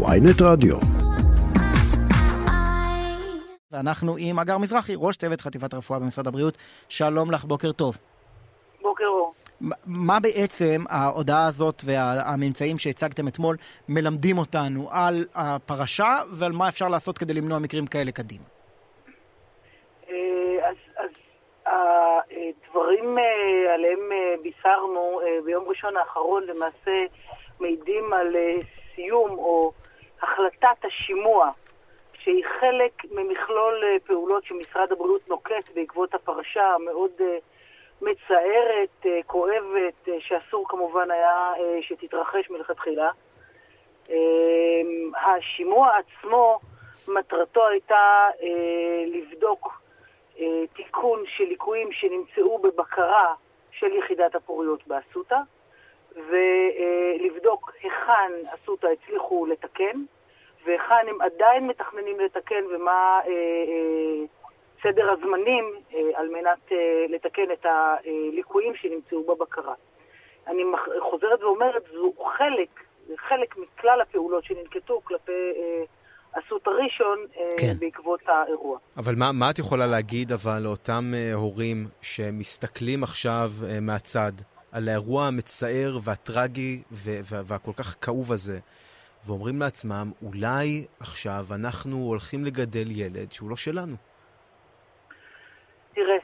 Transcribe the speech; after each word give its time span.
ויינט 0.00 0.42
רדיו. 0.42 0.76
ואנחנו 3.70 4.16
עם 4.18 4.38
אגר 4.38 4.58
מזרחי, 4.58 4.94
ראש 4.96 5.16
צוות 5.16 5.40
חטיבת 5.40 5.74
הרפואה 5.74 5.98
במשרד 5.98 6.26
הבריאות. 6.26 6.56
שלום 6.88 7.30
לך, 7.30 7.44
בוקר 7.44 7.72
טוב. 7.72 7.96
בוקר 8.82 9.04
אור. 9.04 9.34
מה 9.86 10.20
בעצם 10.20 10.84
ההודעה 10.88 11.46
הזאת 11.46 11.82
והממצאים 11.84 12.78
שהצגתם 12.78 13.28
אתמול 13.28 13.56
מלמדים 13.88 14.38
אותנו 14.38 14.88
על 14.90 15.14
הפרשה 15.34 16.20
ועל 16.30 16.52
מה 16.52 16.68
אפשר 16.68 16.88
לעשות 16.88 17.18
כדי 17.18 17.34
למנוע 17.34 17.58
מקרים 17.58 17.86
כאלה 17.86 18.12
קדימה? 18.12 18.44
אה, 20.10 20.68
אז, 20.68 20.76
אז 20.96 21.10
הדברים 21.66 23.18
אה, 23.18 23.74
עליהם 23.74 24.12
אה, 24.12 24.34
בישרנו 24.42 25.20
ביום 25.44 25.64
ראשון 25.68 25.96
האחרון 25.96 26.42
למעשה 26.42 27.04
מעידים 27.62 28.12
על 28.12 28.36
סיום 28.94 29.30
או 29.30 29.72
החלטת 30.22 30.84
השימוע 30.84 31.50
שהיא 32.18 32.44
חלק 32.60 32.92
ממכלול 33.10 33.84
פעולות 34.06 34.44
שמשרד 34.44 34.92
הבריאות 34.92 35.28
נוקט 35.28 35.70
בעקבות 35.74 36.14
הפרשה 36.14 36.64
המאוד 36.74 37.12
מצערת, 38.02 39.06
כואבת, 39.26 40.08
שאסור 40.18 40.68
כמובן 40.68 41.10
היה 41.10 41.52
שתתרחש 41.80 42.50
מלכתחילה. 42.50 43.10
השימוע 45.16 45.90
עצמו, 45.96 46.58
מטרתו 47.08 47.68
הייתה 47.68 48.28
לבדוק 49.06 49.82
אה, 50.40 50.64
תיקון 50.76 51.22
של 51.26 51.44
ליקויים 51.44 51.92
שנמצאו 51.92 52.58
בבקרה 52.58 53.34
של 53.70 53.92
יחידת 53.92 54.34
הפוריות 54.34 54.86
באסותא, 54.86 55.38
ולבדוק 56.16 57.72
היכן 57.82 58.32
אסותא 58.54 58.86
הצליחו 58.86 59.46
לתקן, 59.46 60.04
והיכן 60.66 61.08
הם 61.08 61.20
עדיין 61.20 61.66
מתכננים 61.66 62.20
לתקן 62.20 62.64
ומה 62.74 63.20
אה, 63.26 63.30
אה, 63.30 64.24
סדר 64.82 65.10
הזמנים 65.10 65.74
על 66.14 66.28
מנת 66.28 66.72
לתקן 67.08 67.50
את 67.52 67.66
הליקויים 67.66 68.74
שנמצאו 68.74 69.22
בבקרה. 69.22 69.74
אני 70.46 70.62
חוזרת 71.00 71.42
ואומרת, 71.42 71.82
זו 71.92 72.12
חלק, 72.38 72.68
חלק 73.16 73.56
מכלל 73.56 74.00
הפעולות 74.00 74.44
שננקטו 74.44 75.00
כלפי 75.04 75.52
אסותא 76.32 76.70
ראשון 76.70 77.18
אה, 77.36 77.56
כן. 77.58 77.74
בעקבות 77.78 78.20
האירוע. 78.26 78.78
אבל 78.96 79.14
מה, 79.16 79.32
מה 79.32 79.50
את 79.50 79.58
יכולה 79.58 79.86
להגיד 79.86 80.32
אבל 80.32 80.58
לאותם 80.62 81.12
הורים 81.34 81.88
שמסתכלים 82.02 83.02
עכשיו 83.02 83.50
מהצד 83.80 84.32
על 84.72 84.88
האירוע 84.88 85.26
המצער 85.26 85.98
והטרגי 86.02 86.82
והכל 87.46 87.72
כך 87.72 87.96
כאוב 88.00 88.32
הזה, 88.32 88.58
ואומרים 89.26 89.60
לעצמם, 89.60 90.12
אולי 90.22 90.86
עכשיו 91.00 91.44
אנחנו 91.54 91.96
הולכים 91.96 92.44
לגדל 92.44 92.90
ילד 92.90 93.32
שהוא 93.32 93.50
לא 93.50 93.56
שלנו? 93.56 93.96
תראה, 95.94 96.16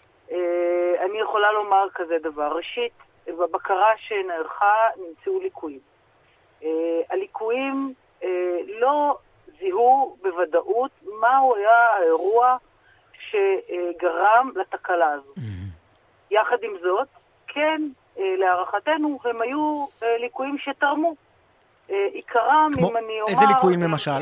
אני 1.05 1.21
יכולה 1.21 1.53
לומר 1.53 1.87
כזה 1.95 2.15
דבר. 2.23 2.57
ראשית, 2.57 2.93
בבקרה 3.27 3.93
שנערכה 3.97 4.75
נמצאו 4.97 5.41
ליקויים. 5.41 5.81
הליקויים 7.11 7.95
לא 8.81 9.19
זיהו 9.59 10.17
בוודאות 10.23 10.91
מהו 11.21 11.57
היה 11.57 11.87
האירוע 11.97 12.57
שגרם 13.31 14.51
לתקלה 14.55 15.13
הזו. 15.13 15.33
Mm-hmm. 15.37 16.31
יחד 16.31 16.57
עם 16.63 16.73
זאת, 16.83 17.09
כן, 17.49 17.83
אה, 18.19 18.35
להערכתנו, 18.39 19.19
הם 19.25 19.43
היו 19.43 19.87
אה, 20.03 20.19
ליקויים 20.19 20.59
שתרמו. 20.59 21.15
אה, 21.91 22.07
עיקרם, 22.13 22.71
אם 22.79 22.97
אני 22.97 23.21
אומר... 23.21 23.33
איזה 23.33 23.45
ליקויים 23.49 23.83
למשל? 23.83 24.21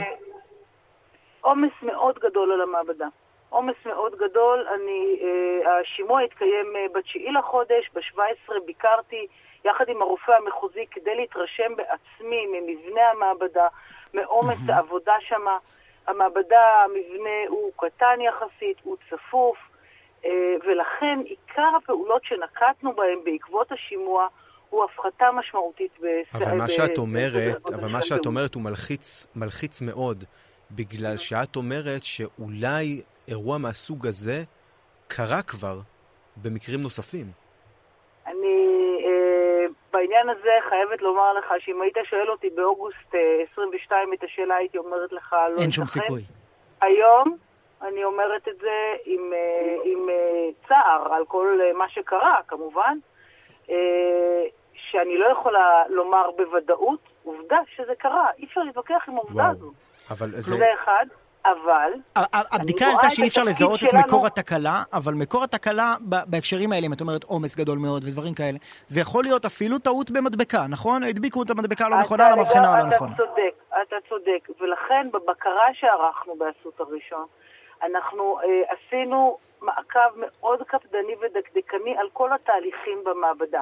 עומס 1.40 1.72
מאוד 1.82 2.18
גדול 2.18 2.52
על 2.52 2.60
המעבדה. 2.60 3.06
עומס 3.48 3.74
מאוד 3.86 4.14
גדול. 4.16 4.66
אני, 4.74 5.18
השימוע 5.66 6.20
התקיים 6.20 6.66
ב-9 6.92 7.38
לחודש, 7.38 7.90
ב-17 7.94 8.52
ביקרתי 8.66 9.26
יחד 9.64 9.88
עם 9.88 10.02
הרופא 10.02 10.32
המחוזי 10.32 10.86
כדי 10.90 11.14
להתרשם 11.14 11.72
בעצמי 11.76 12.46
ממבנה 12.46 13.10
המעבדה, 13.10 13.66
מעומס. 14.14 14.58
העבודה 14.68 15.14
שם. 15.20 15.46
המעבדה, 16.06 16.84
המבנה 16.84 17.48
הוא 17.48 17.72
קטן 17.76 18.20
יחסית, 18.20 18.76
הוא 18.82 18.96
צפוף, 19.10 19.56
ולכן 20.66 21.18
עיקר 21.24 21.76
הפעולות 21.82 22.24
שנקטנו 22.24 22.92
בהן 22.94 23.18
בעקבות 23.24 23.72
השימוע 23.72 24.26
הוא 24.70 24.84
הפחתה 24.84 25.32
משמעותית 25.32 25.92
בסדר. 25.98 26.44
אבל 26.44 26.56
מה 26.56 26.68
שאת 26.68 26.98
אומרת, 26.98 27.70
אבל 27.74 27.88
מה 27.88 28.02
שאת 28.02 28.26
אומרת 28.26 28.54
הוא 28.54 28.62
מלחיץ, 28.62 29.26
מלחיץ 29.36 29.82
מאוד, 29.82 30.24
בגלל 30.70 31.16
שאת 31.16 31.56
אומרת 31.56 32.04
שאולי 32.04 33.02
אירוע 33.28 33.58
מהסוג 33.58 34.06
הזה 34.06 34.42
קרה 35.08 35.42
כבר 35.42 35.78
במקרים 36.36 36.80
נוספים. 36.80 37.26
בעניין 39.96 40.28
הזה 40.28 40.50
חייבת 40.68 41.02
לומר 41.02 41.32
לך 41.32 41.46
שאם 41.58 41.82
היית 41.82 41.96
שואל 42.04 42.30
אותי 42.30 42.50
באוגוסט 42.50 43.14
22 43.52 44.08
אה, 44.08 44.14
את 44.14 44.24
השאלה, 44.24 44.54
הייתי 44.54 44.78
אומרת 44.78 45.12
לך 45.12 45.36
לא 45.56 45.62
אין 45.62 45.70
שום 45.70 45.84
סיכוי. 45.84 46.22
היום 46.80 47.36
אני 47.82 48.04
אומרת 48.04 48.48
את 48.48 48.58
זה 48.60 48.94
עם, 49.04 49.32
אה, 49.32 49.76
עם 49.84 50.08
אה, 50.08 50.48
צער 50.68 51.14
על 51.14 51.24
כל 51.24 51.60
מה 51.78 51.88
שקרה, 51.88 52.40
כמובן, 52.48 52.98
שאני 54.74 55.18
לא 55.18 55.26
יכולה 55.26 55.82
לומר 55.88 56.30
בוודאות, 56.36 57.00
עובדה 57.24 57.58
שזה 57.76 57.94
קרה. 57.98 58.26
אי 58.38 58.44
אפשר 58.44 58.60
להתווכח 58.60 59.04
עם 59.08 59.16
העובדה 59.16 59.46
הזו. 59.46 59.72
אבל 60.10 60.28
זה... 60.28 60.56
זה 60.56 60.66
אחד. 60.74 61.06
אבל... 61.52 61.92
הבדיקה 62.52 62.86
הייתה 62.86 63.10
שאי 63.10 63.28
אפשר 63.28 63.44
לזהות 63.44 63.82
את 63.82 63.94
מקור 63.94 64.26
התקלה, 64.26 64.82
אבל 64.92 65.14
מקור 65.14 65.44
התקלה 65.44 65.94
בהקשרים 66.00 66.72
האלה, 66.72 66.86
אם 66.86 66.92
את 66.92 67.00
אומרת 67.00 67.24
עומס 67.24 67.56
גדול 67.56 67.78
מאוד 67.78 68.04
ודברים 68.04 68.34
כאלה, 68.34 68.58
זה 68.86 69.00
יכול 69.00 69.24
להיות 69.24 69.44
אפילו 69.44 69.78
טעות 69.78 70.10
במדבקה, 70.10 70.66
נכון? 70.68 71.02
הדביקו 71.02 71.42
את 71.42 71.50
המדבקה 71.50 71.86
הלא 71.86 71.96
נכונה 72.00 72.30
למבחנה 72.30 72.74
הלא 72.74 72.86
נכונה. 72.94 73.12
אתה 73.14 73.22
צודק, 73.22 73.54
אתה 73.82 73.96
צודק. 74.08 74.60
ולכן 74.60 75.08
בבקרה 75.12 75.66
שערכנו 75.72 76.34
באסות 76.38 76.80
הראשון, 76.80 77.26
אנחנו 77.82 78.38
אה, 78.40 78.62
עשינו 78.68 79.38
מעקב 79.62 80.10
מאוד 80.16 80.62
קפדני 80.62 81.14
ודקדקני 81.20 81.96
על 81.96 82.08
כל 82.12 82.32
התהליכים 82.32 83.04
במעבדה. 83.04 83.60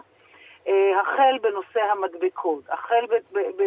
אה, 0.68 1.00
החל 1.00 1.38
בנושא 1.42 1.80
המדבקות, 1.80 2.64
החל 2.68 3.06
ב... 3.06 3.38
ב, 3.38 3.38
ב 3.38 3.62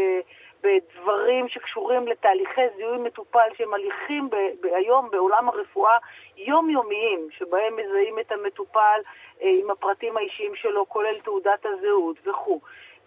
בדברים 0.64 1.48
שקשורים 1.48 2.08
לתהליכי 2.08 2.62
זיהוי 2.78 2.98
מטופל 2.98 3.50
שהם 3.58 3.74
הליכים 3.74 4.30
ב- 4.30 4.36
ב- 4.62 4.74
היום 4.74 5.10
בעולם 5.10 5.50
הרפואה 5.50 5.98
יומיומיים, 6.38 7.28
שבהם 7.32 7.76
מזהים 7.76 8.20
את 8.20 8.32
המטופל 8.32 9.00
אה, 9.42 9.50
עם 9.62 9.72
הפרטים 9.72 10.18
האישיים 10.18 10.56
שלו, 10.56 10.90
כולל 10.90 11.20
תעודת 11.24 11.66
הזהות 11.66 12.18
וכו'. 12.28 12.60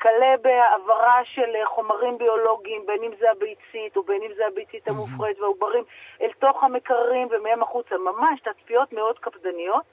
כלה 0.03 0.35
בהעברה 0.43 1.21
של 1.25 1.57
אה, 1.57 1.67
חומרים 1.67 2.19
ביולוגיים, 2.19 2.83
בין 2.87 3.03
אם 3.03 3.11
זה 3.21 3.31
הביצית 3.31 3.97
או 3.97 4.03
בין 4.03 4.23
אם 4.23 4.31
זה 4.37 4.47
הביצית 4.47 4.89
המופרית 4.89 5.41
והעוברים, 5.41 5.85
אל 6.23 6.31
תוך 6.39 6.65
המקררים 6.65 7.29
ומהם 7.31 7.63
החוצה. 7.63 7.95
ממש 7.99 8.41
תצפיות 8.41 8.93
מאוד 8.93 9.19
קפדניות. 9.19 9.85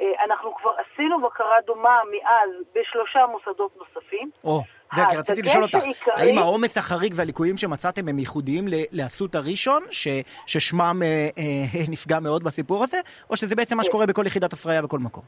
אה, 0.00 0.24
אנחנו 0.24 0.54
כבר 0.54 0.70
עשינו 0.70 1.20
בקרה 1.22 1.56
דומה 1.66 1.98
מאז 2.10 2.50
בשלושה 2.74 3.26
מוסדות 3.26 3.70
נוספים. 3.76 4.30
או, 4.44 4.60
זה 4.94 5.02
כי 5.10 5.16
רציתי 5.16 5.42
לשאול 5.42 5.62
אותך, 5.62 5.78
האם 6.16 6.38
העומס 6.38 6.78
החריג 6.78 7.12
והליקויים 7.16 7.56
שמצאתם 7.56 8.08
הם 8.08 8.18
ייחודיים 8.18 8.64
לאסותא 8.92 9.38
ראשון, 9.38 9.82
ששמם 10.46 11.02
אה, 11.02 11.28
אה, 11.38 11.82
נפגע 11.92 12.20
מאוד 12.20 12.44
בסיפור 12.44 12.84
הזה, 12.84 13.00
או 13.30 13.36
שזה 13.36 13.56
בעצם 13.56 13.76
מה 13.76 13.84
שקורה 13.84 14.06
בכל 14.06 14.26
יחידת 14.26 14.52
הפריה 14.52 14.82
בכל 14.82 14.98
מקום? 14.98 15.22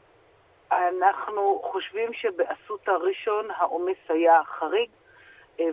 אנחנו 0.71 1.58
חושבים 1.79 2.13
שבאסותא 2.13 2.91
ראשון 2.91 3.47
העומס 3.57 3.97
היה 4.09 4.41
חריג, 4.43 4.89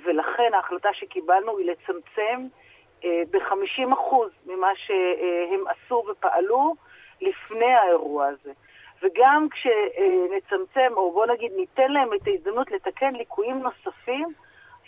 ולכן 0.04 0.54
ההחלטה 0.54 0.88
שקיבלנו 0.92 1.58
היא 1.58 1.70
לצמצם 1.70 2.46
ב-50% 3.04 4.14
ממה 4.46 4.70
שהם 4.74 5.64
עשו 5.66 6.02
ופעלו 6.10 6.74
לפני 7.20 7.72
האירוע 7.72 8.26
הזה. 8.26 8.52
וגם 9.02 9.46
כשנצמצם, 9.50 10.92
או 10.96 11.12
בוא 11.12 11.26
נגיד 11.26 11.52
ניתן 11.56 11.92
להם 11.92 12.08
את 12.14 12.26
ההזדמנות 12.26 12.70
לתקן 12.70 13.14
ליקויים 13.14 13.58
נוספים, 13.58 14.28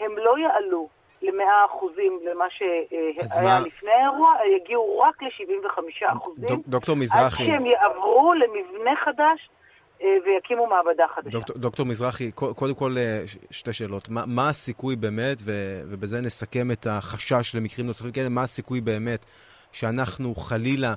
הם 0.00 0.19
לא 0.19 0.38
יעלו 0.38 0.88
ל-100 1.22 1.66
אחוזים 1.66 2.20
למה 2.22 2.44
שהיה 2.50 3.43
מה... 3.43 3.60
לפני 3.60 3.90
האירוע, 3.90 4.34
יגיעו 4.56 4.98
רק 5.00 5.22
ל-75 5.22 6.06
אחוזים. 6.06 6.48
דוקטור 6.66 6.96
מזרחי. 6.96 7.43
עד 7.43 7.48
שהם 7.48 7.66
יעברו 7.66 8.32
למבנה 8.34 8.96
חדש. 8.96 9.48
אה, 10.02 10.06
ויקימו 10.26 10.66
מעבדה 10.66 11.04
חדשה. 11.14 11.30
דוקטור, 11.30 11.58
דוקטור 11.58 11.86
מזרחי, 11.86 12.32
קודם 12.32 12.74
כל 12.74 12.98
אה, 12.98 13.24
שתי 13.50 13.72
שאלות. 13.72 14.08
מה, 14.08 14.26
מה 14.26 14.48
הסיכוי 14.48 14.96
באמת, 14.96 15.38
ו, 15.40 15.80
ובזה 15.86 16.20
נסכם 16.20 16.70
את 16.70 16.86
החשש 16.90 17.54
למקרים 17.54 17.86
נוספים 17.86 18.12
כאלה, 18.12 18.28
מה 18.28 18.42
הסיכוי 18.42 18.80
באמת 18.80 19.24
שאנחנו 19.72 20.34
חלילה 20.34 20.94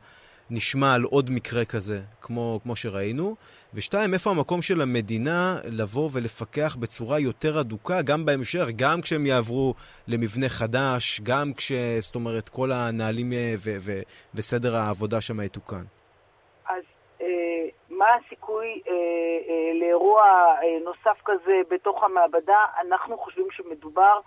נשמע 0.50 0.94
על 0.94 1.04
עוד 1.04 1.30
מקרה 1.30 1.66
כזה, 1.66 2.02
כמו, 2.22 2.60
כמו 2.64 2.76
שראינו? 2.76 3.36
ושתיים, 3.74 4.14
איפה 4.14 4.30
המקום 4.30 4.62
של 4.62 4.82
המדינה 4.82 5.60
לבוא 5.64 6.10
ולפקח 6.14 6.76
בצורה 6.80 7.20
יותר 7.20 7.60
אדוקה, 7.62 8.02
גם 8.02 8.26
בהמשך, 8.26 8.66
גם 8.76 9.02
כשהם 9.02 9.26
יעברו 9.26 9.74
למבנה 10.08 10.50
חדש, 10.50 11.22
גם 11.24 11.54
כש... 11.54 11.72
זאת 12.00 12.16
אומרת, 12.16 12.50
כל 12.50 12.72
הנהלים 12.72 13.34
אה, 13.34 13.56
ו- 13.58 13.78
ו- 13.80 14.02
וסדר 14.36 14.76
העבודה 14.76 15.22
שם 15.22 15.42
יתוקן? 15.42 15.84
אז 16.70 16.84
אה, 17.22 17.28
מה 18.02 18.16
הסיכוי 18.16 18.82
אה, 18.88 18.94
אה, 18.94 19.80
לאירוע 19.80 20.24
אה, 20.24 20.78
נוסף 20.84 21.22
כזה 21.26 21.62
בתוך 21.70 22.04
המעבדה? 22.04 22.66
אנחנו 22.82 23.18
חושבים 23.18 23.48
שמדובר 23.52 24.20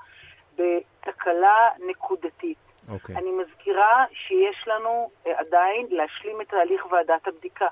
בתקלה 0.56 1.68
נקודתית. 1.88 2.58
Okay. 2.88 2.92
אוקיי. 2.92 3.16
אני 3.16 3.30
מזכירה 3.30 4.04
שיש 4.12 4.64
לנו 4.66 5.10
אה, 5.26 5.32
עדיין 5.38 5.86
להשלים 5.90 6.40
את 6.40 6.48
תהליך 6.48 6.92
ועדת 6.92 7.28
הבדיקה. 7.28 7.68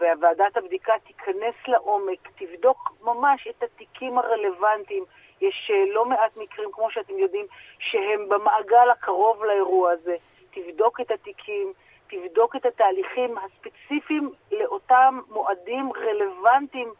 וועדת 0.00 0.56
הבדיקה 0.56 0.92
תיכנס 1.06 1.54
לעומק, 1.68 2.28
תבדוק 2.38 2.92
ממש 3.02 3.48
את 3.50 3.62
התיקים 3.62 4.18
הרלוונטיים. 4.18 5.04
יש 5.40 5.70
אה, 5.74 5.92
לא 5.94 6.04
מעט 6.04 6.36
מקרים, 6.36 6.68
כמו 6.72 6.90
שאתם 6.90 7.18
יודעים, 7.18 7.46
שהם 7.78 8.28
במעגל 8.28 8.90
הקרוב 8.90 9.44
לאירוע 9.44 9.90
הזה. 9.90 10.16
תבדוק 10.50 11.00
את 11.00 11.10
התיקים, 11.10 11.72
תבדוק 12.08 12.56
את 12.56 12.66
התהליכים 12.66 13.34
הספציפיים 13.38 14.32
לאותם 14.52 15.20
מועדים 15.28 15.92
רלוונטיים 15.92 16.92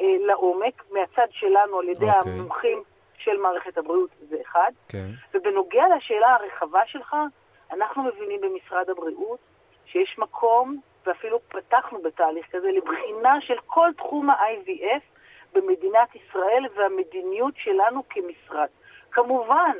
אה, 0.00 0.06
לעומק, 0.26 0.82
מהצד 0.90 1.26
שלנו, 1.30 1.78
על 1.78 1.88
ידי 1.88 2.10
okay. 2.10 2.18
אוקיי. 2.18 2.32
המומחים 2.32 2.82
של 3.18 3.36
מערכת 3.36 3.78
הבריאות, 3.78 4.10
זה 4.28 4.36
אחד. 4.42 4.72
Okay. 4.88 4.92
כן. 4.92 5.06
ובנוגע 5.34 5.84
לשאלה 5.96 6.34
הרחבה 6.34 6.80
שלך, 6.86 7.16
אנחנו 7.72 8.02
מבינים 8.02 8.40
במשרד 8.40 8.90
הבריאות 8.90 9.38
שיש 9.86 10.18
מקום 10.18 10.80
ואפילו 11.06 11.40
פתחנו 11.48 12.02
בתהליך 12.02 12.46
כזה 12.52 12.68
לבחינה 12.72 13.40
של 13.40 13.56
כל 13.66 13.90
תחום 13.96 14.30
ה-IVF 14.30 15.02
במדינת 15.52 16.14
ישראל 16.14 16.66
והמדיניות 16.74 17.54
שלנו 17.56 18.02
כמשרד. 18.08 18.68
כמובן 19.10 19.72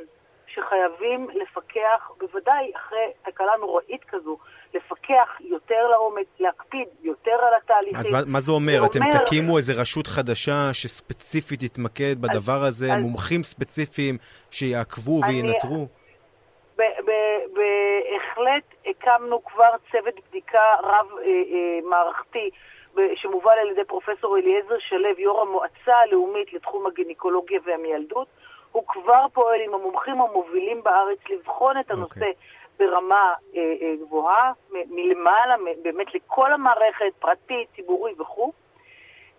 שחייבים 0.47 1.29
לפקח, 1.29 2.11
בוודאי 2.17 2.71
אחרי 2.75 3.11
תקלה 3.21 3.57
נוראית 3.59 4.03
כזו, 4.03 4.37
לפקח 4.75 5.41
יותר 5.41 5.87
לעומק, 5.91 6.25
להקפיד 6.39 6.87
יותר 7.03 7.31
על 7.31 7.53
התהליכים. 7.63 7.95
אז 7.95 8.09
מה, 8.09 8.19
מה 8.27 8.39
זה 8.41 8.51
אומר? 8.51 8.79
זה 8.81 8.85
אתם 8.85 9.03
אומר... 9.03 9.25
תקימו 9.25 9.57
איזו 9.57 9.73
רשות 9.77 10.07
חדשה 10.07 10.73
שספציפית 10.73 11.59
תתמקד 11.59 12.21
בדבר 12.21 12.61
אז, 12.61 12.67
הזה, 12.67 12.93
אז... 12.93 13.01
מומחים 13.01 13.43
ספציפיים 13.43 14.17
שיעקבו 14.51 15.21
אני... 15.23 15.41
וינטרו? 15.41 15.87
בהחלט 17.55 18.63
הקמנו 18.85 19.43
כבר 19.45 19.71
צוות 19.91 20.13
בדיקה 20.29 20.59
רב-מערכתי 20.83 22.49
אה, 22.97 23.03
אה, 23.03 23.15
שמובל 23.15 23.57
על 23.61 23.71
ידי 23.71 23.85
פרופסור 23.87 24.37
אליעזר 24.37 24.79
שלו, 24.79 25.09
יו"ר 25.17 25.41
המועצה 25.41 25.95
הלאומית 26.03 26.53
לתחום 26.53 26.87
הגינקולוגיה 26.87 27.59
והמיילדות. 27.65 28.27
הוא 28.71 28.83
כבר 28.87 29.25
פועל 29.33 29.61
עם 29.61 29.73
המומחים 29.73 30.21
המובילים 30.21 30.83
בארץ 30.83 31.19
לבחון 31.29 31.79
את 31.79 31.91
הנושא 31.91 32.25
okay. 32.25 32.54
ברמה 32.79 33.33
אה, 33.55 33.61
אה, 33.81 33.93
גבוהה, 34.01 34.51
מלמעלה, 34.71 35.55
באמת 35.83 36.15
לכל 36.15 36.53
המערכת, 36.53 37.13
פרטית, 37.19 37.67
ציבורי 37.75 38.13
וכו'. 38.19 38.51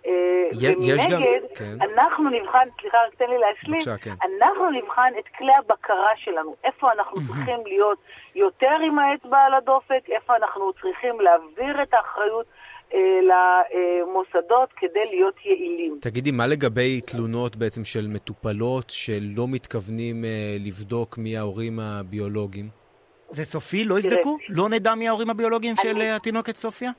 אה, 0.06 0.12
ומנגד, 0.60 1.40
כן. 1.54 1.78
אנחנו 1.80 2.30
נבחן, 2.30 2.68
סליחה, 2.80 2.98
רק 3.06 3.14
תן 3.14 3.24
לי 3.30 3.38
להשלים, 3.38 3.80
בבקשה, 3.80 3.96
כן. 3.98 4.14
אנחנו 4.22 4.70
נבחן 4.70 5.12
את 5.18 5.28
כלי 5.38 5.52
הבקרה 5.58 6.12
שלנו, 6.16 6.54
איפה 6.64 6.92
אנחנו 6.92 7.16
צריכים 7.26 7.66
להיות 7.66 7.98
יותר 8.34 8.76
עם 8.86 8.98
האצבע 8.98 9.38
על 9.38 9.54
הדופק, 9.54 10.10
איפה 10.10 10.36
אנחנו 10.36 10.72
צריכים 10.72 11.20
להעביר 11.20 11.82
את 11.82 11.94
האחריות 11.94 12.46
אה, 12.94 12.98
למוסדות 13.30 14.68
כדי 14.76 15.04
להיות 15.10 15.34
יעילים. 15.44 15.98
תגידי, 16.00 16.30
מה 16.30 16.46
לגבי 16.46 17.00
תלונות 17.00 17.56
בעצם 17.56 17.84
של 17.84 18.06
מטופלות 18.08 18.90
שלא 18.90 19.46
מתכוונים 19.48 20.24
אה, 20.24 20.56
לבדוק 20.60 21.18
מי 21.18 21.36
ההורים 21.36 21.80
הביולוגיים? 21.80 22.85
זה 23.30 23.44
סופי? 23.44 23.84
לא 23.84 23.98
יבדקו? 23.98 24.38
לא 24.48 24.68
נדע 24.68 24.94
מי 24.94 25.08
ההורים 25.08 25.30
הביולוגיים 25.30 25.76
של 25.76 26.00
התינוקת 26.00 26.56
סופיה? 26.56 26.90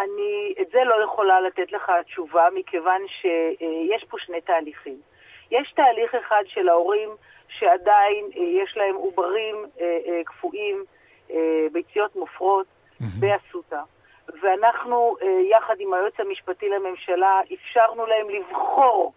אני 0.00 0.54
את 0.60 0.66
זה 0.72 0.78
לא 0.84 1.04
יכולה 1.04 1.40
לתת 1.40 1.72
לך 1.72 1.92
תשובה, 2.06 2.48
מכיוון 2.54 3.00
שיש 3.20 4.04
פה 4.08 4.16
שני 4.20 4.40
תהליכים. 4.40 4.96
יש 5.50 5.72
תהליך 5.76 6.14
אחד 6.14 6.42
של 6.46 6.68
ההורים 6.68 7.08
שעדיין 7.48 8.24
אה, 8.36 8.62
יש 8.64 8.76
להם 8.76 8.94
עוברים 8.94 9.56
אה, 9.80 9.98
אה, 10.08 10.24
קפואים, 10.24 10.84
ביציות 11.72 12.16
מופרות. 12.16 12.66
באסותא. 13.00 13.80
ואנחנו, 14.42 15.16
יחד 15.50 15.74
עם 15.78 15.94
היועץ 15.94 16.12
המשפטי 16.18 16.66
לממשלה, 16.68 17.40
אפשרנו 17.54 18.06
להם 18.06 18.26
לבחור 18.30 19.12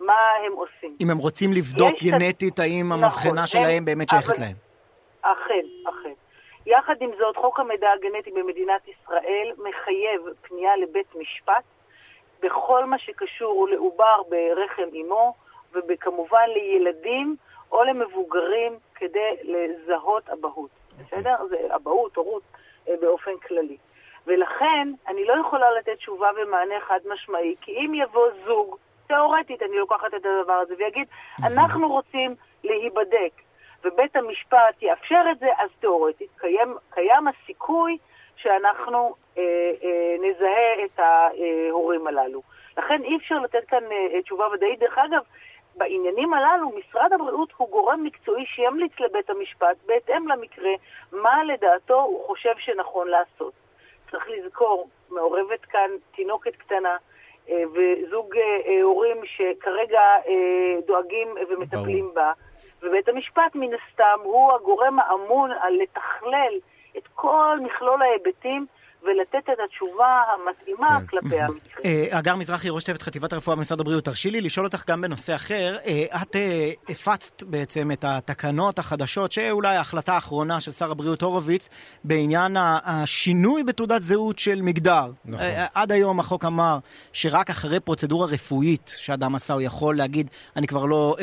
מה 0.00 0.14
הם 0.46 0.52
עושים. 0.52 0.96
אם 1.00 1.10
הם 1.10 1.18
רוצים 1.18 1.52
לבדוק 1.52 1.94
גנטית, 2.02 2.58
האם 2.58 2.86
נכון, 2.86 3.04
המבחנה 3.04 3.46
שלהם 3.46 3.84
באמת 3.84 4.08
שייכת 4.08 4.38
להם. 4.38 4.65
אכן, 5.32 5.66
אכן. 5.88 6.12
יחד 6.66 6.94
עם 7.00 7.10
זאת, 7.18 7.36
חוק 7.36 7.60
המידע 7.60 7.90
הגנטי 7.90 8.30
במדינת 8.30 8.88
ישראל 8.88 9.52
מחייב 9.58 10.22
פנייה 10.42 10.76
לבית 10.76 11.14
משפט 11.14 11.64
בכל 12.40 12.84
מה 12.84 12.98
שקשור 12.98 13.68
לעובר 13.68 14.22
ברחם 14.28 14.88
אימו, 14.92 15.34
וכמובן 15.72 16.46
לילדים 16.54 17.36
או 17.72 17.84
למבוגרים 17.84 18.78
כדי 18.94 19.30
לזהות 19.42 20.28
אבהות. 20.28 20.70
Okay. 20.70 21.02
אוקיי. 21.02 21.18
בסדר? 21.18 21.46
זה 21.48 21.74
אבהות, 21.74 22.16
הורות, 22.16 22.42
אה, 22.88 22.94
באופן 23.00 23.36
כללי. 23.48 23.76
ולכן, 24.26 24.88
אני 25.08 25.24
לא 25.24 25.34
יכולה 25.40 25.70
לתת 25.78 25.96
תשובה 25.96 26.30
ומענה 26.36 26.80
חד 26.80 27.00
משמעי, 27.08 27.54
כי 27.60 27.72
אם 27.72 27.94
יבוא 27.94 28.28
זוג, 28.44 28.76
תאורטית 29.06 29.62
אני 29.62 29.76
לוקחת 29.76 30.14
את 30.14 30.26
הדבר 30.26 30.52
הזה, 30.52 30.74
ויגיד, 30.78 31.08
אנחנו 31.42 31.88
רוצים 31.88 32.34
להיבדק, 32.64 33.32
ובית 33.84 34.16
המשפט 34.16 34.82
יאפשר 34.82 35.22
את 35.32 35.38
זה, 35.38 35.46
אז 35.58 35.70
תיאורטית 35.80 36.30
קיים, 36.36 36.74
קיים 36.90 37.28
הסיכוי 37.28 37.98
שאנחנו 38.36 39.14
אה, 39.38 39.42
אה, 39.82 40.16
נזהה 40.20 40.84
את 40.84 41.00
ההורים 41.00 42.06
הללו. 42.06 42.42
לכן 42.78 43.02
אי 43.02 43.16
אפשר 43.16 43.38
לתת 43.38 43.68
כאן 43.68 43.84
אה, 43.92 44.22
תשובה 44.22 44.44
ודאית. 44.54 44.78
דרך 44.78 44.98
אגב, 44.98 45.22
בעניינים 45.76 46.34
הללו 46.34 46.70
משרד 46.70 47.12
הבריאות 47.12 47.52
הוא 47.56 47.70
גורם 47.70 48.04
מקצועי 48.04 48.46
שימליץ 48.46 48.92
לבית 49.00 49.30
המשפט 49.30 49.76
בהתאם 49.86 50.28
למקרה 50.28 50.70
מה 51.12 51.44
לדעתו 51.44 52.00
הוא 52.00 52.26
חושב 52.26 52.54
שנכון 52.58 53.08
לעשות. 53.08 53.52
צריך 54.10 54.28
לזכור, 54.28 54.88
מעורבת 55.10 55.64
כאן 55.64 55.90
תינוקת 56.14 56.56
קטנה 56.56 56.96
אה, 57.48 57.62
וזוג 57.74 58.36
אה, 58.36 58.42
אה, 58.66 58.82
הורים 58.82 59.16
שכרגע 59.24 60.02
דואגים 60.86 61.28
ומטפלים 61.50 62.10
בה. 62.14 62.32
ובית 62.82 63.08
המשפט 63.08 63.54
מן 63.54 63.70
הסתם 63.74 64.18
הוא 64.22 64.52
הגורם 64.54 64.98
האמון 65.00 65.50
על 65.60 65.72
לתכלל 65.82 66.54
את 66.96 67.08
כל 67.14 67.58
מכלול 67.62 68.02
ההיבטים 68.02 68.66
ולתת 69.02 69.48
את 69.52 69.58
התשובה 69.64 70.22
המתאימה 70.34 71.00
כן. 71.00 71.06
כלפי 71.06 71.40
המקרה. 71.40 71.82
אה, 71.84 72.18
אגר 72.18 72.36
מזרחי, 72.36 72.68
ראש 72.70 72.84
צוות 72.84 73.02
חטיבת 73.02 73.32
הרפואה 73.32 73.56
במשרד 73.56 73.80
הבריאות, 73.80 74.04
תרשי 74.04 74.30
לי 74.30 74.40
לשאול 74.40 74.66
אותך 74.66 74.84
גם 74.88 75.00
בנושא 75.00 75.34
אחר. 75.34 75.76
אה, 75.86 76.22
את 76.22 76.36
אה, 76.36 76.70
הפצת 76.88 77.42
בעצם 77.42 77.90
את 77.92 78.04
התקנות 78.04 78.78
החדשות, 78.78 79.32
שאולי 79.32 79.76
ההחלטה 79.76 80.14
האחרונה 80.14 80.60
של 80.60 80.72
שר 80.72 80.90
הבריאות 80.90 81.22
הורוביץ, 81.22 81.68
בעניין 82.04 82.56
השינוי 82.84 83.64
בתעודת 83.64 84.02
זהות 84.02 84.38
של 84.38 84.62
מגדר. 84.62 85.12
נכון. 85.24 85.46
עד 85.74 85.92
היום 85.92 86.20
החוק 86.20 86.44
אמר 86.44 86.78
שרק 87.12 87.50
אחרי 87.50 87.80
פרוצדורה 87.80 88.26
רפואית 88.26 88.94
שאדם 88.96 89.34
עשה, 89.34 89.54
הוא 89.54 89.62
יכול 89.62 89.96
להגיד, 89.96 90.30
אני 90.56 90.66
כבר 90.66 90.84
לא, 90.84 91.16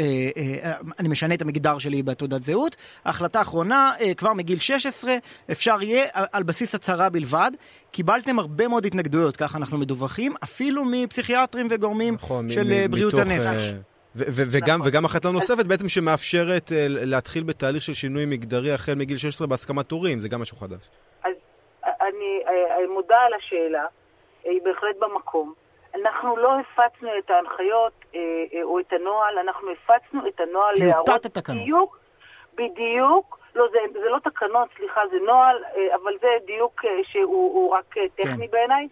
אני 1.00 1.08
משנה 1.08 1.34
את 1.34 1.42
המגדר 1.42 1.77
שלי 1.77 2.03
בתעודת 2.03 2.44
זהות. 2.44 2.75
ההחלטה 3.06 3.39
האחרונה, 3.39 3.92
כבר 4.18 4.34
מגיל 4.34 4.60
16, 4.60 5.15
אפשר 5.51 5.84
יהיה 5.84 6.06
על 6.32 6.44
בסיס 6.44 6.75
הצהרה 6.75 7.10
בלבד. 7.10 7.51
קיבלתם 7.91 8.39
הרבה 8.39 8.67
מאוד 8.67 8.86
התנגדויות, 8.86 9.38
ככה 9.38 9.58
אנחנו 9.58 9.77
מדווחים, 9.77 10.34
אפילו 10.43 10.84
מפסיכיאטרים 10.86 11.67
וגורמים 11.70 12.13
נכון, 12.13 12.50
של 12.50 12.63
מ- 12.63 12.91
בריאות 12.91 13.13
מתוך, 13.13 13.25
הנפש. 13.25 13.72
Uh... 13.72 13.75
וגם, 14.15 14.79
נכון. 14.79 14.88
וגם 14.91 15.05
החלטה 15.05 15.32
נוספת 15.32 15.65
בעצם 15.65 15.89
שמאפשרת 15.89 16.70
uh, 16.70 16.74
להתחיל 16.88 17.43
בתהליך 17.43 17.82
של 17.82 17.93
שינוי 17.93 18.25
מגדרי 18.25 18.74
החל 18.74 18.93
מגיל 18.96 19.17
16 19.17 19.48
בהסכמת 19.48 19.91
הורים, 19.91 20.20
זה 20.20 20.29
גם 20.29 20.41
משהו 20.41 20.58
חדש. 20.58 20.89
אז 21.24 21.34
אני, 21.82 22.39
אני 22.77 22.88
מודה 22.88 23.17
על 23.17 23.34
השאלה, 23.34 23.86
היא 24.43 24.60
בהחלט 24.63 24.96
במקום. 25.00 25.53
אנחנו 25.96 26.38
לא 26.38 26.51
הפצנו 26.60 27.10
את 27.20 27.29
ההנחיות 27.29 27.93
אה, 28.15 28.20
או 28.63 28.79
את 28.79 28.93
הנוהל, 28.93 29.38
אנחנו 29.38 29.67
הפצנו 29.72 30.27
את 30.27 30.39
הנוהל 30.39 30.74
להראות 30.79 31.38
בדיוק, 31.50 32.00
בדיוק 32.53 33.43
לא, 33.55 33.67
זה, 33.72 33.79
זה 33.93 34.10
לא 34.10 34.19
תקנות, 34.19 34.69
סליחה, 34.77 35.01
זה 35.12 35.17
נוהל, 35.25 35.63
אה, 35.75 35.95
אבל 35.95 36.17
זה 36.22 36.27
דיוק 36.45 36.86
אה, 36.86 37.00
שהוא 37.03 37.72
רק 37.72 37.98
אה, 37.98 38.03
טכני 38.15 38.48
כן. 38.48 38.51
בעיניי. 38.51 38.88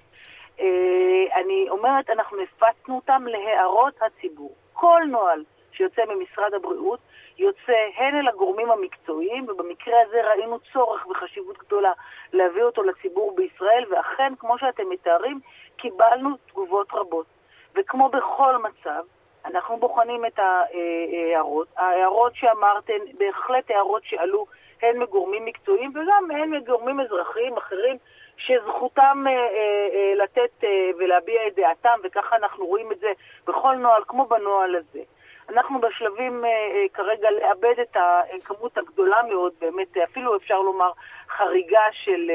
אני 1.34 1.66
אומרת, 1.70 2.10
אנחנו 2.10 2.38
הפצנו 2.42 2.96
אותם 2.96 3.24
להערות 3.28 3.94
הציבור. 4.02 4.56
כל 4.74 5.02
נוהל 5.08 5.44
שיוצא 5.72 6.02
ממשרד 6.10 6.54
הבריאות 6.54 7.00
יוצא 7.38 7.74
הן 7.98 8.16
אל 8.16 8.28
הגורמים 8.28 8.72
המקצועיים, 8.72 9.50
ובמקרה 9.50 9.96
הזה 10.08 10.22
ראינו 10.30 10.60
צורך 10.74 11.08
וחשיבות 11.08 11.58
גדולה 11.58 11.92
להביא 12.34 12.64
אותו 12.64 12.84
לציבור 12.84 13.36
בישראל, 13.36 13.86
ואכן, 13.92 14.34
כמו 14.40 14.58
שאתם 14.60 14.90
מתארים, 14.90 15.40
קיבלנו 15.78 16.30
תגובות 16.48 16.88
רבות. 16.94 17.26
וכמו 17.76 18.10
בכל 18.10 18.58
מצב, 18.58 19.04
אנחנו 19.46 19.78
בוחנים 19.78 20.26
את 20.26 20.40
ההערות. 20.40 21.68
ההערות 21.78 22.36
שאמרתן, 22.36 23.00
בהחלט 23.18 23.72
הערות 23.72 24.04
שעלו 24.06 24.46
הן 24.82 24.98
מגורמים 24.98 25.46
מקצועיים 25.46 25.90
וגם 25.90 26.32
הן 26.32 26.50
מגורמים 26.50 27.00
אזרחיים 27.00 27.58
אחרים 27.58 27.98
שזכותם 28.38 29.24
אה, 29.28 29.32
אה, 29.32 29.38
אה, 29.94 30.14
לתת 30.16 30.64
ולהביע 31.00 31.48
את 31.48 31.56
דעתם, 31.56 32.00
וככה 32.04 32.36
אנחנו 32.36 32.66
רואים 32.66 32.92
את 32.92 33.00
זה 33.00 33.12
בכל 33.48 33.76
נוהל, 33.76 34.04
כמו 34.08 34.26
בנוהל 34.26 34.76
הזה. 34.76 35.00
אנחנו 35.50 35.82
בשלבים 35.82 36.44
כרגע 36.94 37.32
לאבד 37.32 37.80
את 37.82 37.98
הכמות 37.98 38.78
הגדולה 38.78 39.24
מאוד, 39.30 39.54
באמת, 39.62 39.98
אפילו 39.98 40.36
אפשר 40.36 40.62
לומר 40.62 40.92
חריגה 41.38 41.84
של 41.92 42.32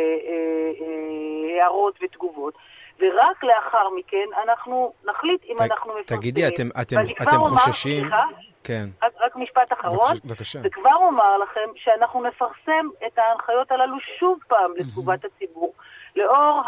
הערות 1.61 1.99
ותגובות. 2.03 2.55
ורק 3.01 3.45
לאחר 3.45 3.89
מכן 3.99 4.27
אנחנו 4.45 4.93
נחליט 5.05 5.45
אם 5.45 5.57
ת, 5.59 5.61
אנחנו 5.61 5.91
מפרסמים. 5.91 6.21
תגידי, 6.21 6.49
אתם, 6.49 6.69
אתם, 6.81 6.97
אתם 7.23 7.39
חוששים... 7.39 8.01
סליחה, 8.01 8.25
כן. 8.65 8.89
רק, 9.03 9.13
רק 9.21 9.37
משפט 9.37 9.73
אחרון. 9.73 10.15
בבקשה. 10.25 10.59
וכבר 10.63 10.95
אומר 10.95 11.39
לכם 11.39 11.71
שאנחנו 11.77 12.23
נפרסם 12.23 12.87
את 13.07 13.19
ההנחיות 13.19 13.71
הללו 13.71 13.97
שוב 14.19 14.39
פעם 14.49 14.71
לתגובת 14.77 15.25
הציבור. 15.25 15.73
לאור 16.17 16.63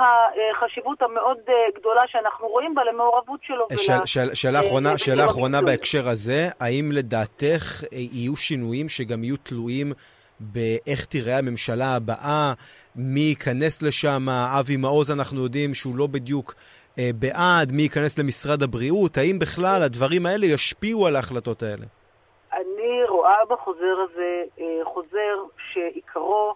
החשיבות 0.57 1.03
המאוד 1.03 1.39
אה, 1.49 1.55
גדולה 1.75 2.03
שאנחנו 2.07 2.49
רואים 2.49 2.75
בה 2.75 2.85
למעורבות 2.85 3.41
שלו. 3.43 3.67
של, 3.77 3.93
ולה... 3.93 4.07
של, 4.07 4.35
שאלה 4.35 4.61
אחרונה, 4.61 4.99
שאלה 4.99 5.25
אחרונה 5.25 5.63
בהקשר 5.63 6.09
הזה, 6.09 6.49
האם 6.61 6.91
לדעתך 6.93 7.83
אה, 7.83 7.89
יהיו 7.93 8.37
שינויים 8.37 8.89
שגם 8.89 9.25
יהיו 9.25 9.37
תלויים 9.37 9.93
באיך 10.41 11.05
תראה 11.05 11.39
הממשלה 11.39 11.97
הבאה, 11.97 12.53
מי 12.97 13.21
ייכנס 13.21 13.83
לשם, 13.83 14.29
אבי 14.29 14.77
מעוז 14.77 15.11
אנחנו 15.11 15.43
יודעים 15.43 15.75
שהוא 15.75 15.97
לא 15.97 16.07
בדיוק 16.07 16.55
אה, 16.99 17.11
בעד, 17.15 17.73
מי 17.73 17.83
ייכנס 17.83 18.19
למשרד 18.19 18.63
הבריאות, 18.63 19.19
האם 19.19 19.39
בכלל 19.39 19.83
הדברים 19.83 20.27
האלה 20.27 20.47
ישפיעו 20.47 21.07
על 21.07 21.17
ההחלטות 21.17 21.63
האלה? 21.63 21.87
אני 22.53 23.05
רואה 23.09 23.45
בחוזר 23.49 23.97
הזה 24.11 24.43
אה, 24.61 24.85
חוזר 24.85 25.37
שעיקרו 25.73 26.55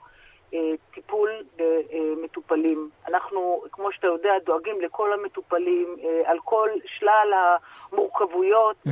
אה, 0.54 0.58
טיפול 0.94 1.30
במטופלים. 1.56 2.90
אנחנו, 3.08 3.62
כמו 3.72 3.92
שאתה 3.92 4.06
יודע, 4.06 4.30
דואגים 4.44 4.80
לכל 4.80 5.12
המטופלים 5.12 5.96
אה, 6.04 6.30
על 6.30 6.38
כל 6.44 6.70
שלל 6.86 7.32
המורכבויות 7.92 8.76
mm-hmm. 8.86 8.90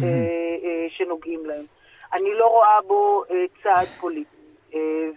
שנוגעים 0.88 1.46
להם. 1.46 1.64
אני 2.12 2.34
לא 2.34 2.46
רואה 2.46 2.78
בו 2.86 3.24
צעד 3.62 3.88
פוליטי. 4.00 4.39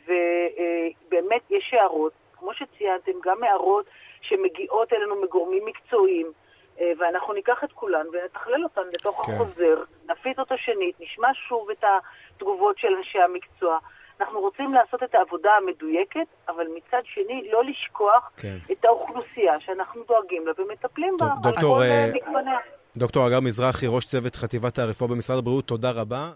ובאמת 0.06 1.42
יש 1.50 1.74
הערות, 1.74 2.14
כמו 2.40 2.54
שציינתם, 2.54 3.12
גם 3.24 3.44
הערות 3.44 3.86
שמגיעות 4.22 4.94
אלינו 4.94 5.22
מגורמים 5.22 5.66
מקצועיים, 5.66 6.32
ואנחנו 7.00 7.34
ניקח 7.34 7.64
את 7.64 7.72
כולן 7.72 8.06
ונתכלל 8.14 8.64
אותן 8.64 8.82
לתוך 8.94 9.26
כן. 9.26 9.34
החוזר, 9.34 9.84
נפיץ 10.06 10.40
אותו 10.40 10.56
שנית, 10.58 10.96
נשמע 11.00 11.28
שוב 11.34 11.70
את 11.70 11.84
התגובות 11.84 12.78
של 12.78 12.88
אנשי 12.98 13.20
המקצוע. 13.20 13.78
אנחנו 14.20 14.40
רוצים 14.40 14.74
לעשות 14.74 15.04
את 15.04 15.16
העבודה 15.16 15.52
המדויקת, 15.52 16.28
אבל 16.48 16.68
מצד 16.76 17.02
שני 17.04 17.50
לא 17.52 17.64
לשכוח 17.64 18.32
כן. 18.38 18.58
את 18.72 18.86
האוכלוסייה 18.86 19.60
שאנחנו 19.60 20.04
דואגים 20.08 20.48
לה 20.48 20.54
ומטפלים 20.58 21.18
בה 21.20 21.26
דוקטור, 21.42 21.82
על 21.82 22.12
כל 22.26 22.38
uh, 22.38 22.98
דוקטור 22.98 23.28
אגר 23.28 23.40
מזרחי, 23.40 23.86
ראש 23.90 24.06
צוות 24.06 24.36
חטיבת 24.36 24.80
הרפואה 24.80 25.10
במשרד 25.10 25.38
הבריאות, 25.38 25.66
תודה 25.66 25.92
רבה. 25.92 26.32